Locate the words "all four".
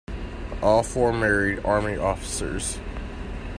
0.63-1.13